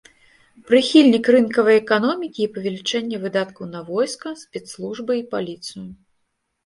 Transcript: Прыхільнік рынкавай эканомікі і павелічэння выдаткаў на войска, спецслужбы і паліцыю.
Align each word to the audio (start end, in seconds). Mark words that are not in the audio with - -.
Прыхільнік 0.69 1.25
рынкавай 1.35 1.77
эканомікі 1.83 2.41
і 2.45 2.49
павелічэння 2.57 3.17
выдаткаў 3.25 3.63
на 3.77 3.81
войска, 3.93 4.27
спецслужбы 4.43 5.13
і 5.23 5.27
паліцыю. 5.35 5.85